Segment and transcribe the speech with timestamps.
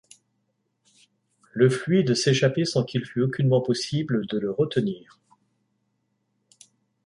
[1.53, 5.19] Le fluide s’échappait sans qu’il fût aucunement possible de le retenir